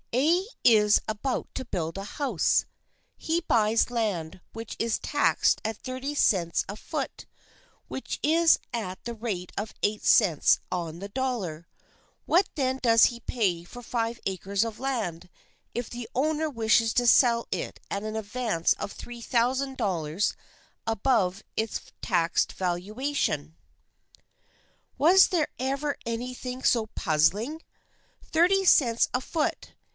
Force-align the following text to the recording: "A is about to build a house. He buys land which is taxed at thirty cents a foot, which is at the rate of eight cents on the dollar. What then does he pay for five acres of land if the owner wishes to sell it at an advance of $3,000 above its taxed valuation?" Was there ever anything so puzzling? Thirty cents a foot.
"A 0.13 0.43
is 0.63 0.99
about 1.07 1.47
to 1.55 1.63
build 1.63 1.97
a 1.97 2.03
house. 2.03 2.65
He 3.15 3.41
buys 3.41 3.91
land 3.91 4.41
which 4.51 4.75
is 4.79 4.97
taxed 4.99 5.61
at 5.63 5.77
thirty 5.77 6.15
cents 6.15 6.65
a 6.67 6.75
foot, 6.75 7.27
which 7.87 8.19
is 8.23 8.59
at 8.73 9.01
the 9.05 9.13
rate 9.13 9.53
of 9.57 9.75
eight 9.83 10.03
cents 10.03 10.59
on 10.71 10.99
the 10.99 11.07
dollar. 11.07 11.67
What 12.25 12.49
then 12.55 12.79
does 12.81 13.05
he 13.05 13.19
pay 13.21 13.63
for 13.63 13.81
five 13.83 14.19
acres 14.25 14.65
of 14.65 14.79
land 14.79 15.29
if 15.73 15.89
the 15.89 16.09
owner 16.15 16.49
wishes 16.49 16.93
to 16.95 17.05
sell 17.07 17.47
it 17.51 17.79
at 17.89 18.03
an 18.03 18.15
advance 18.17 18.73
of 18.73 18.97
$3,000 18.97 20.35
above 20.87 21.43
its 21.55 21.79
taxed 22.01 22.53
valuation?" 22.53 23.55
Was 24.97 25.27
there 25.27 25.47
ever 25.59 25.95
anything 26.07 26.63
so 26.63 26.87
puzzling? 26.87 27.61
Thirty 28.25 28.65
cents 28.65 29.07
a 29.13 29.21
foot. 29.21 29.73